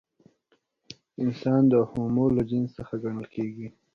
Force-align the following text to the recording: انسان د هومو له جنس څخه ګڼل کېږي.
انسان 1.23 1.61
د 1.71 1.73
هومو 1.89 2.25
له 2.35 2.41
جنس 2.49 2.69
څخه 2.77 2.93
ګڼل 3.03 3.25
کېږي. 3.35 3.67